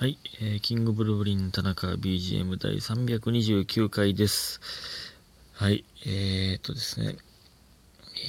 [0.00, 4.58] はい、えー、キングブルブリン田中 BGM 第329回です。
[5.52, 7.16] はい、えーとですね、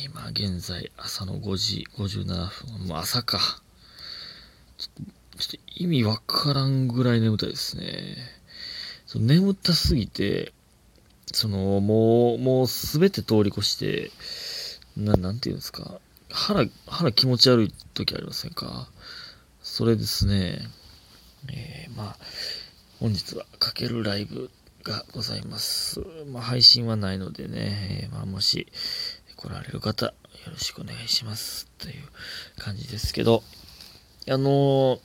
[0.06, 3.40] 今現在朝の5時57分、もう朝か。
[4.78, 5.06] ちょっ
[5.48, 8.18] と意味わからんぐらい眠たいですね。
[9.06, 10.52] その眠たすぎて、
[11.32, 14.12] その、もう、もうすべて通り越して、
[14.98, 18.90] な、なんていうんですか、腹、腹気持ち悪い時ありませんか
[19.64, 20.70] それですね。
[21.50, 22.18] えー、まあ、
[23.00, 24.50] 本日はかけるライブ
[24.84, 26.02] がございます。
[26.32, 28.68] まあ、配信はないのでね、えー、まあ、もし
[29.36, 30.14] 来られる方、よ
[30.52, 31.68] ろしくお願いします。
[31.78, 32.04] という
[32.58, 33.44] 感じですけど、
[34.28, 35.00] あのー、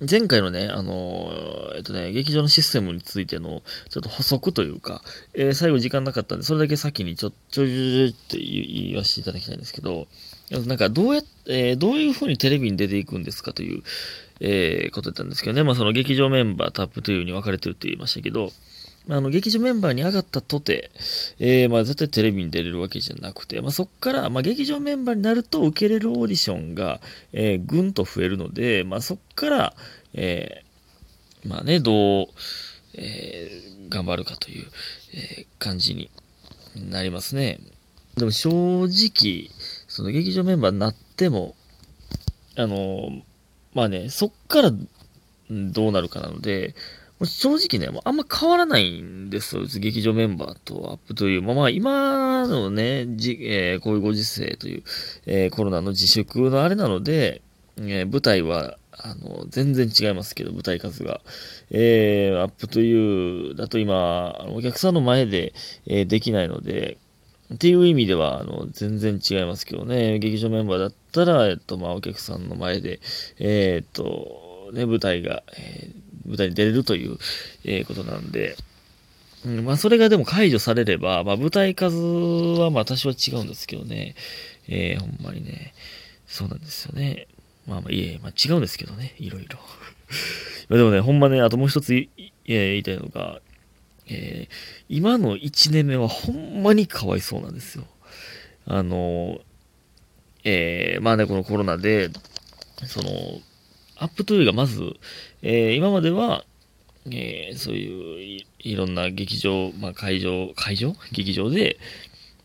[0.00, 5.02] 前回のね、あのー、えっとね、劇場のシステムについての、ちょっと補足というか、
[5.34, 7.74] えー、最後時間なかったんで、それだけ先にちょ、ちょいちょ
[8.06, 10.06] いって言わせていただきたいんですけど、
[10.66, 13.82] なんか、どうや、えー、どういう風にテレビに出ていくんですかという、
[14.40, 18.52] え、ことだったんですけどね、まあその劇場メンバータップというに分かれてるって言いましたけど、
[19.10, 20.90] あの、劇場メンバーに上がったとて、
[21.38, 27.00] えー、まあ絶対テレビに出れるわけじゃなくて、まあそっから、まあ劇場メンバーになると受けれるオーディションが、
[27.32, 29.74] えー、ぐんと増えるので、まあそっから、
[30.12, 32.26] えー、まあね、どう、
[32.94, 34.66] えー、頑張るかという、
[35.14, 36.10] えー、感じに
[36.90, 37.60] なりますね。
[38.16, 38.50] でも正
[38.84, 39.50] 直、
[39.86, 41.54] その劇場メンバーになっても、
[42.56, 43.22] あの、
[43.72, 44.72] まあね、そっから
[45.50, 46.74] どうなるかなので、
[47.24, 49.62] 正直ね、あんま変わらないんですよ。
[49.66, 51.42] 劇場メンバーとアップという。
[51.42, 54.82] まあまあ、今のね、じえー、こういうご時世という、
[55.26, 57.42] えー、コロナの自粛のあれなので、
[57.78, 61.20] えー、舞台は、あの、全然違いますけど、舞台数が。
[61.70, 65.54] えー、アップという、だと今、お客さんの前で、
[65.86, 66.98] え、できないので、
[67.54, 73.00] っていう意味では、あの、全然違いますけどね、劇場メンバーだったら、えっと、まあ、お客さんの前で、
[73.38, 77.18] え、っと、ね、舞台が、えー、舞台に出れるという、
[77.64, 78.56] えー、ことなんで、
[79.44, 84.14] うん、まあ、それがでも解除されれば、まあ、舞台数は、まあ、多少は違うんですけどね、
[84.68, 85.74] えー、ほんまにね、
[86.26, 87.26] そうなんですよね。
[87.66, 89.58] まあまあ、いえ、まあ、違うんですけどね、いろいろ。
[90.76, 93.40] でもね、ほんまね、あともう一つ言いたいのが、
[94.08, 94.54] えー、
[94.88, 97.84] 今の1年目はほんまにかわいそうなんですよ。
[98.66, 99.40] あの、
[100.44, 102.10] えー、まあね、このコロナで、
[102.86, 103.10] その、
[103.98, 104.96] アップトゥーがまず、
[105.42, 106.44] えー、今までは、
[107.06, 110.94] えー、そういういろんな劇場、まあ、会場、会場？
[111.12, 111.78] 劇場で、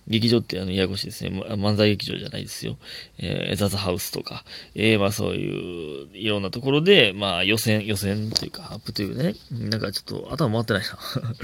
[0.08, 1.30] 劇場ってあの、ややこしいですね。
[1.30, 2.78] 漫才劇場じゃないですよ。
[3.20, 4.44] えー、ザザハウスとか、
[4.76, 10.98] えー、まあそういう、いろんなところで、まあ予選、予選というか、アップというね、なんかちょっと頭回ってないな。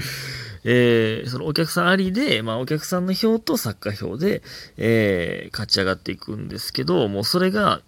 [0.64, 4.42] えー、そのお客さんありで、まあお客さんの票と作家票で、
[4.76, 7.80] えー、勝ち上がっていくんですけど、もうそれが、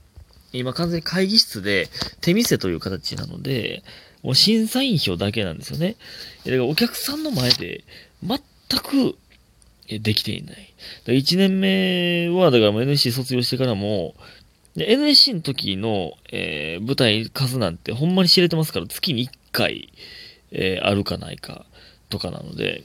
[0.53, 1.89] 今完全に会議室で
[2.21, 3.83] 手見せという形なので、
[4.23, 5.97] もう審査員票だけなんですよね。
[6.45, 7.85] だからお客さんの前で、
[8.23, 8.39] 全
[8.81, 9.17] く
[9.89, 10.75] できていない。
[11.05, 14.15] だ1年目は、だから NSC 卒業してからも、
[14.77, 19.93] NSC の時の、えー、舞台数なんてほんまに知れてますから、月に1回、
[20.51, 21.67] えー、あるかないか
[22.09, 22.85] とかなので、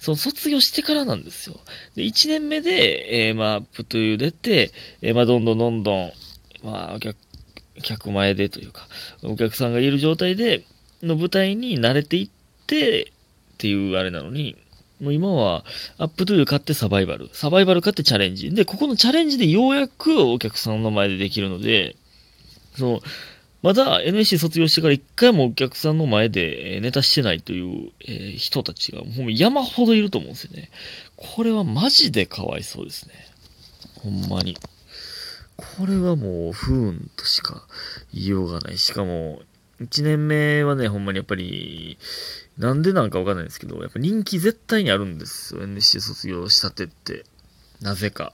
[0.00, 1.58] その卒業してからなんですよ。
[1.94, 4.72] で、1年目で、えー、まあ、アップという出て、
[5.02, 6.12] えー、まあ、どんどんどんどん、
[6.64, 7.16] まあ、お客、
[7.82, 8.88] 客前でというか、
[9.22, 10.64] お客さんがいる状態で、
[11.02, 12.30] の舞台に慣れていっ
[12.66, 13.12] て、
[13.54, 14.56] っていうあれなのに、
[15.00, 15.64] もう今は、
[15.98, 17.28] アップトゥー買ってサバイバル。
[17.32, 18.50] サバイバル買ってチャレンジ。
[18.50, 21.96] で、ここのチャレンジでようやくお客さんの前でできるので、
[22.76, 23.00] そう、
[23.62, 30.70] まだ NSC 卒業してから一回もお客さんの前でネタしてないという、え、人たちがもう山ほどいると思うんですよね。
[31.16, 33.14] これはマジでかわいそうですね。
[34.02, 34.56] ほんまに。
[35.56, 37.66] これはもう不運としか
[38.12, 38.78] 言いようがない。
[38.78, 39.42] しかも、
[39.80, 41.98] 1年目はね、ほんまにやっぱり、
[42.58, 45.62] なんでなんかわかんないですけど、やっぱ人気絶対にあるんですよ。
[45.62, 47.24] NSC 卒業したてって。
[47.80, 48.32] なぜか。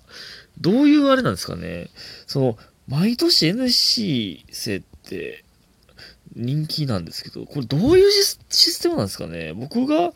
[0.61, 1.91] どういうあれなんですかね。
[2.27, 5.45] その、毎年 NSC 生って
[6.35, 9.53] 人気なんですけど、これどういうシステムなんですかね。
[9.53, 10.13] 僕が、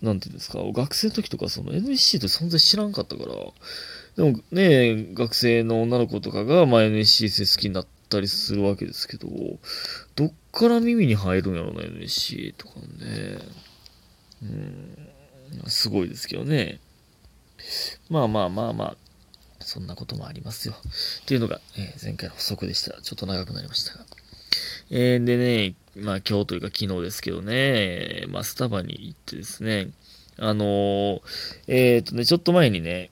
[0.00, 3.34] なんていうんですか、学生の時とかその NSC って存在知らんかったから、
[4.16, 9.28] でもね、学生の女の子とかが、まあ、NSC 好きになったりするわけですけど、
[10.16, 13.38] どっから耳に入るんやろな、NSC とかね。
[14.42, 16.80] うん、すごいですけどね。
[18.10, 18.96] まあまあまあまあ、
[19.60, 20.74] そんなこともありますよ。
[21.22, 23.00] っていうのが、えー、前回の補足でした。
[23.00, 24.04] ちょっと長くなりましたが。
[24.90, 29.90] えー、でね、まあ今日というか昨日ですけどね、まあスタバに行ってですね、
[30.38, 31.20] あのー、
[31.68, 33.10] えっ、とね、ちょっと前にね、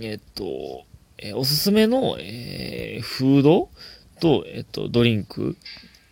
[0.00, 0.84] えっ、と、
[1.18, 3.70] えおすすめの、えフード
[4.20, 5.56] と、えっと、ドリンク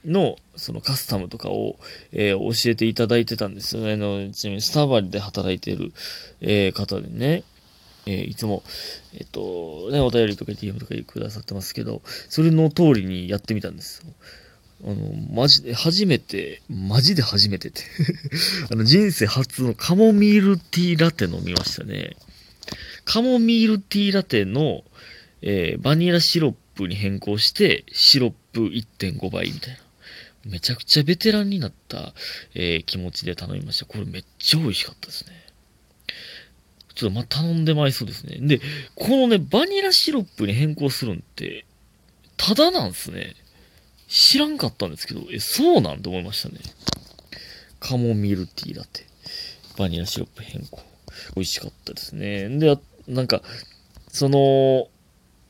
[0.04, 1.76] の、そのカスタムとかを、
[2.12, 3.94] えー、教えていただいてたんですよね。
[3.94, 5.92] あの、ちなみにスタバリで働いてる、
[6.40, 7.44] えー、方でね、
[8.06, 8.62] えー、いつも、
[9.14, 14.12] えっ、と、ね、お便りとか DM とかくださってますけど、それの通りにやってみたんですよ。
[14.84, 14.96] あの、
[15.32, 17.82] マジで、初めて、マジで初めてって
[18.70, 22.16] あの、人生初のカモミールティーラテ飲みましたね。
[23.04, 24.84] カモミールティーラテの、
[25.42, 29.80] えー、バニラシロップに変更して、シロップ1.5倍みたいな。
[30.44, 32.14] めちゃくちゃベテランになった、
[32.54, 33.86] えー、気持ちで頼みました。
[33.86, 35.32] これめっちゃ美味しかったですね。
[36.94, 38.38] ちょっとま、頼んでまいそうですね。
[38.40, 38.60] で、
[38.94, 41.64] このね、バニラシロップに変更するんって、
[42.36, 43.34] ただなんすね。
[44.08, 46.58] 知らんかったんですけど、え、そうなんて思いましたね。
[47.80, 49.06] カモミールティーラテ。
[49.78, 50.82] バニラシロップ変更。
[51.34, 52.48] 美味しかったですね。
[52.58, 52.76] で、
[53.08, 53.42] なんか、
[54.08, 54.88] その、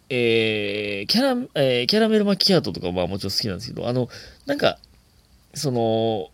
[0.09, 4.09] えー、キャラ、えー、キャラメルマキアートとかまあもちろん好きなんですけど、あの、
[4.47, 4.79] なんか、
[5.55, 6.31] その、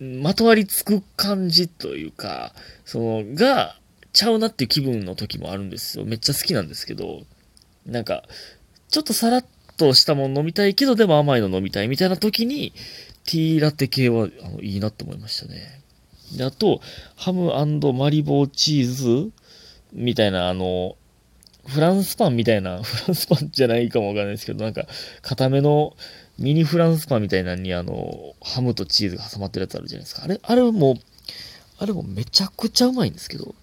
[0.00, 2.52] まとわりつく感じというか、
[2.84, 3.78] その、が、
[4.12, 6.04] ちゃうなっていう気分の時もあるんですよ。
[6.04, 7.22] めっちゃ好きなんですけど、
[7.86, 8.24] なんか、
[8.88, 9.44] ちょっとさらっ
[9.76, 12.72] としたもの飲みたいけど、でも甘いの飲みたいみたいな時に、
[13.24, 15.82] ティーラテ系はあのいいなと思いましたね。
[16.36, 16.80] であと、
[17.16, 17.52] ハム
[17.92, 19.30] マリボーチーズ
[19.94, 20.96] みたいな、あの、
[21.66, 24.86] フランスパンみたいな、 フランスパンじゃないかもわかんないですけど、なんか、
[25.22, 25.96] 固めの
[26.38, 30.24] ミニフランスパンみたいなのに、あの、ハムとチーズが挟まってるやつあるじゃないですか。
[30.24, 30.98] あれ、あれも、
[31.78, 33.54] あれもめちゃくちゃうまいんですけど、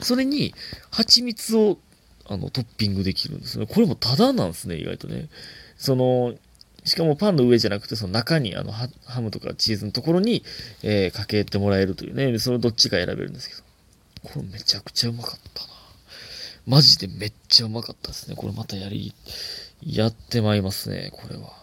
[0.00, 0.54] それに、
[0.90, 1.78] 蜂蜜を、
[2.26, 3.66] あの、トッピングできるんですね。
[3.66, 5.28] これもタダなんですね、意外とね。
[5.76, 6.34] その、
[6.84, 8.88] しかもパンの上じゃなくて、その中に、あの、ハ
[9.20, 10.42] ムとかチーズのところに、
[10.82, 12.38] えー、かけてもらえるというね。
[12.38, 13.62] そのどっちか選べるんですけど。
[14.24, 15.73] これめちゃくちゃうまかったな。
[16.66, 18.36] マジでめっちゃうまかったですね。
[18.36, 19.14] これまたやり、
[19.82, 21.42] やってまいりますね、これは。
[21.44, 21.54] は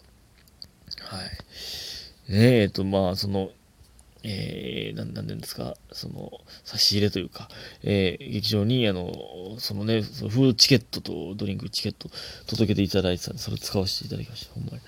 [2.27, 2.31] い。
[2.31, 3.49] ねえ、と、まあ、その、
[4.23, 6.31] えー、なん、なんですか、その、
[6.63, 7.49] 差し入れというか、
[7.81, 9.11] えー、劇場に、あの、
[9.57, 12.09] そのね、そのフードチケットとドリンクチケット
[12.45, 14.53] 届けていただいてたんで、それ使わせていただきました。
[14.53, 14.79] ほんまに。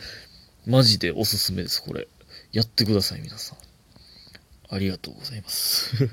[0.68, 2.08] マジでおすすめです、これ。
[2.52, 3.58] やってください、皆さん。
[4.70, 5.96] ありがとうございます。
[6.06, 6.08] っ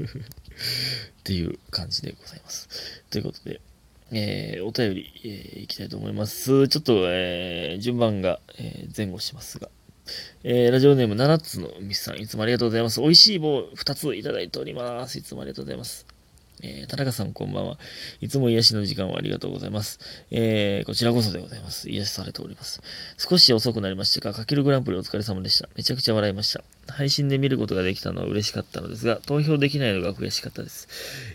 [1.23, 2.69] ていう感じでございます。
[3.11, 3.61] ということで、
[4.13, 6.69] えー、お便り、えー、いきたいと思います。
[6.69, 9.69] ちょっと、えー、順番が、え、前後しますが。
[10.43, 13.01] えー、ラジオネーム7つのミスさん、いつもありがとうございます。
[13.01, 15.19] 美味しい棒2ついただいております。
[15.19, 16.07] いつもありがとうございます。
[16.63, 17.79] えー、田中さんこんばんは。
[18.21, 19.99] いつも癒しの時間をありがとうございます。
[20.31, 21.89] えー、こちらこそでございます。
[21.91, 22.83] 癒しされております。
[23.17, 25.69] 少し遅くなりましたが、かけるグランプリお疲れ様でした。
[25.77, 26.63] めちゃくちゃ笑いました。
[26.89, 30.89] 配信で見ることができたのは嬉しかったのですが、投票できないのが悔しかったです。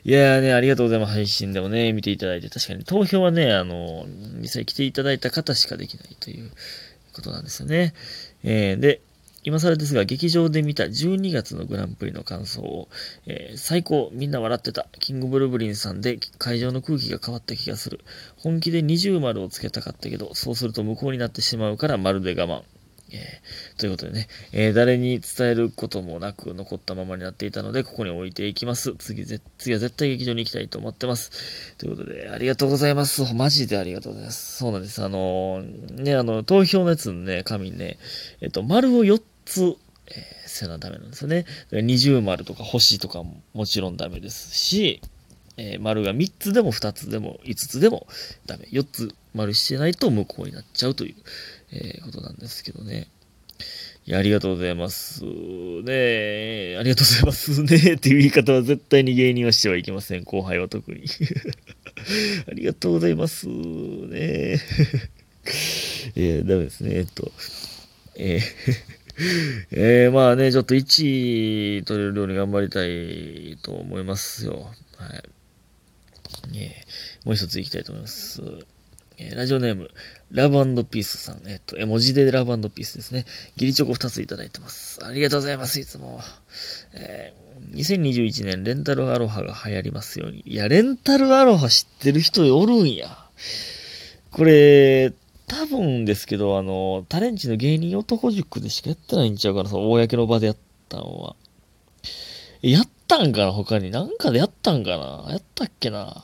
[0.03, 1.13] いやーね、ありがとうございます。
[1.13, 4.05] 配信でもね、見ていただいて、確かに投票はね、あの、
[4.39, 6.51] 実際来ていただいた方しかできないという
[7.13, 7.93] ことなんですよね。
[8.43, 9.01] えー、で、
[9.45, 12.89] 今更ですが、劇場で見た12月のグランプリの感想を、
[13.27, 14.87] えー、最高、みんな笑ってた。
[14.99, 17.99] キングブルブリンさんで会場の空気が変わった気がする。
[18.37, 22.63] 本気で20丸をつけたかったけど、そうすると無効になってしまうからまるで我慢。
[23.11, 28.95] えー、ということでね、えー、誰に伝えることもなく残ったままになっていたので、ここに置いていきます。
[28.97, 31.75] 次、ぜ次は絶対劇場に行きたいと思ってます。
[31.77, 33.31] ということで、ありがとうございます。
[33.35, 34.57] マジでありがとうございます。
[34.57, 35.03] そうなんです。
[35.03, 37.99] あのー、ね、あの、投票のやつのね、紙ね、
[38.41, 39.77] えっと、丸を4つ、つ
[40.07, 41.45] えー、せなダメなんですよね。
[41.71, 45.01] 二重丸とか星とかももちろんダメですし、
[45.57, 48.07] えー、丸が3つでも2つでも5つでも
[48.45, 48.67] ダメ。
[48.71, 51.15] 4つ丸してないと無効になっちゃうという、
[51.71, 53.07] えー、ことなんですけどね。
[54.05, 55.23] いや、ありがとうございます。
[55.23, 60.23] ねありがとうございますね っていう言い方は絶対に芸人はしてはいけません。
[60.23, 61.05] 後輩は特に。
[62.47, 64.59] ありがとうございますね
[66.15, 66.91] えー、ダメですね。
[66.97, 67.31] えっと、
[68.17, 69.04] えー
[69.71, 74.71] えー、まあね、ちょっと1位取れるように頑張りたいと思いますよ。
[74.97, 75.23] はい。
[76.53, 76.85] え、
[77.23, 78.41] もう一ついきたいと思います。
[79.17, 79.89] えー、ラジオネーム、
[80.31, 81.41] ラブピースさん。
[81.47, 83.25] えっと、絵文字でラブピースですね。
[83.55, 84.99] ギリチョコ2ついただいてます。
[85.05, 86.21] ありがとうございます、いつも。
[86.93, 90.43] えー、2021年、レンタルアロハが流行りますように。
[90.45, 93.17] いや、レンタルアロハ知ってる人おるんや。
[94.31, 95.13] これ、
[95.47, 100.57] 多分ですけど、あの、タレンチの芸人男塾でしかやってないんちゃうかな、その公の場でやっ
[100.89, 101.35] たのは。
[102.61, 103.91] やったんかな、他に。
[103.91, 106.23] なんかでやったんかなやったっけな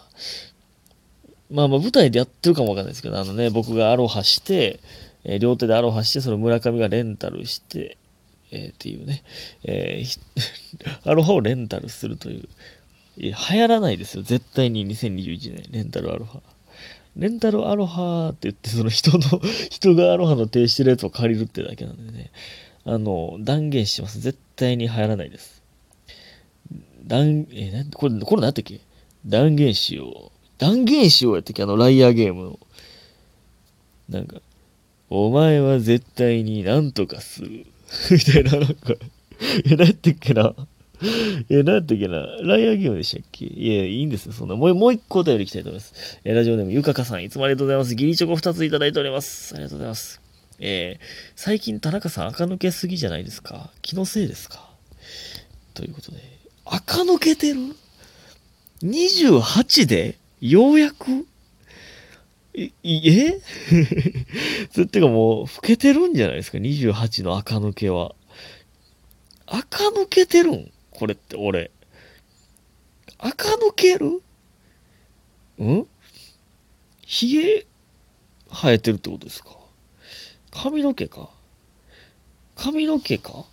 [1.52, 4.80] まあまあ舞台でやってるかもわかんないですけど、あのね、僕がアロハして、
[5.24, 7.98] えー、両手でアロハして、その村上がレンタルして、
[8.52, 9.24] えー、っていうね、
[9.64, 10.20] えー、
[11.10, 12.50] アロハをレンタルするという。
[13.18, 14.24] いや、流行らないですよ。
[14.24, 16.42] 絶対に2021年、レンタルアロハ。
[17.16, 19.20] レンタルアロハって言って、その人の、
[19.70, 22.32] 人がアロハの提してるやつを借りるってだけなんでね。
[22.86, 24.20] あの、断言します。
[24.20, 25.62] 絶対に流行らないです。
[27.06, 28.80] 断、えなこれ、これ何やったっけ？
[29.26, 30.50] 断言しよう。
[30.58, 31.64] 断言しようやったっけ？
[31.64, 32.60] あの、ライアーゲームの。
[34.10, 34.42] なんか、
[35.10, 37.66] お前は絶対になんとかする。
[38.10, 38.94] みたいな、なんか、
[39.66, 40.56] え、何やったっけな？
[41.50, 43.46] え、何やったっけなライアーゲームでしたっけ？
[43.46, 44.34] いや、いいんですよ。
[44.34, 44.56] そんな。
[44.56, 46.20] もう、もう一個お便りいきたいと思います。
[46.24, 47.96] えラジオネーム、ゆかかさん、いつもありがとうございます。
[47.96, 49.54] ギリチョコ二ついただいております。
[49.56, 50.22] ありがとうございます。
[50.60, 51.04] えー、
[51.36, 53.72] 最近田中さん垢抜けすぎじゃないですか？
[53.82, 54.70] 気のせいですか？
[55.74, 56.18] ということで、
[56.66, 57.60] 垢抜けてる
[58.84, 61.26] ?28 でようやく？
[62.54, 63.40] ええ？
[64.72, 68.14] それってかもう、老けてるんじゃないですか ?28 の垢抜けは。
[69.48, 70.72] 垢抜けてるん？
[71.02, 71.72] これって俺。
[73.18, 74.22] 垢抜ける？
[75.60, 75.88] ん？
[77.08, 77.66] 髭
[78.52, 79.50] 生えてるってことですか？
[80.52, 81.32] 髪の毛か？
[82.56, 83.46] 髪の毛か？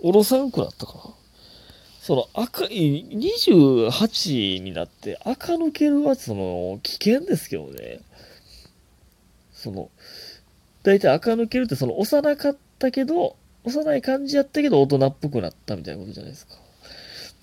[0.00, 1.00] おろさんくなったかな？
[2.02, 8.00] その赤い、28になって赤抜けるはその危険ですけどね。
[9.54, 9.88] その、
[10.82, 16.54] 大体赤抜けるってその幼かったけど、幼い感じやったけど大人っぽくなったみたいなことじゃないですか。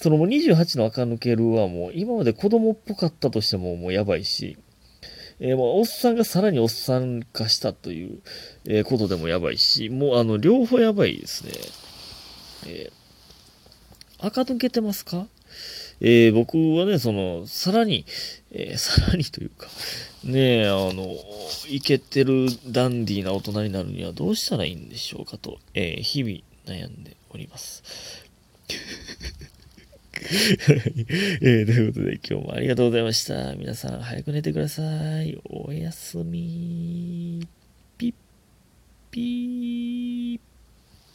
[0.04, 4.58] そのもう28の赤抜けるはもう今まで子供っぽかったとしてももうやばいし、
[5.40, 8.20] えー、もうおっさんがさらにおっさん化したという、
[8.66, 11.54] え、ことでもやばいし、もうあの、両方やばいですね。
[12.68, 15.26] えー、赤抜けてますか？
[16.02, 18.06] えー、僕はね、その、さらに、
[18.52, 19.68] えー、さらにというか、
[20.26, 21.16] ねあの、
[21.70, 27.84] イケてるダンディーな大人になるにはどうしたらいいんでしょうかと、えー、日々悩んでおります。
[31.42, 33.56] えー、ということで今日もありがとうございました。
[33.56, 34.84] 皆さん早く寝てくださ
[35.24, 35.40] い。
[35.46, 37.48] おやすみ。
[37.98, 38.14] ピッ
[39.12, 40.53] ピー。